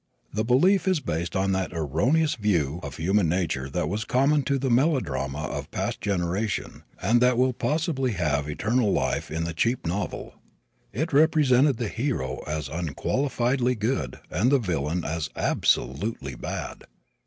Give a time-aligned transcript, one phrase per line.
[0.33, 4.57] The belief is based on that erroneous view of human nature that was common to
[4.57, 9.53] the melodrama of a past generation and that will possibly have eternal life in the
[9.53, 10.33] cheap novel.
[10.91, 16.85] It represented the hero as unqualifiedly good and the villain as absolutely bad.